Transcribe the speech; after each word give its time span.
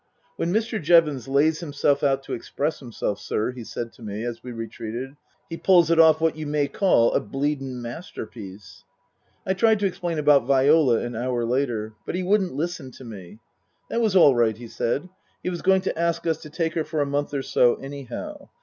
"When 0.37 0.51
Mr. 0.51 0.81
Jevons 0.81 1.27
lays 1.27 1.59
himself 1.59 2.01
out 2.01 2.23
to 2.23 2.33
express 2.33 2.79
himself, 2.79 3.19
sir," 3.19 3.51
he 3.51 3.63
said 3.63 3.93
to 3.93 4.01
me 4.01 4.23
as 4.23 4.41
we 4.43 4.51
retreated," 4.51 5.11
he 5.51 5.57
pulls 5.57 5.91
it 5.91 5.99
off 5.99 6.19
what 6.19 6.35
you 6.35 6.47
may 6.47 6.67
call 6.67 7.13
a 7.13 7.21
bleedin' 7.21 7.83
masterpiece." 7.83 8.83
I 9.45 9.53
tried 9.53 9.77
to 9.77 9.85
explain 9.85 10.17
about 10.17 10.47
Viola 10.47 10.97
an 11.01 11.15
hour 11.15 11.45
later. 11.45 11.93
But 12.07 12.15
he 12.15 12.23
wouldn't 12.23 12.55
listen 12.55 12.89
to 12.89 13.03
me. 13.03 13.41
That 13.91 14.01
was 14.01 14.15
all 14.15 14.33
right, 14.33 14.57
he 14.57 14.67
said. 14.67 15.07
He 15.43 15.51
was 15.51 15.61
going 15.61 15.81
to 15.81 15.95
ask 15.99 16.25
us 16.25 16.39
to 16.41 16.49
take 16.49 16.73
her 16.73 16.83
for 16.83 17.01
a 17.01 17.05
month 17.05 17.31
or 17.35 17.43
so 17.43 17.75
anyhow. 17.75 18.49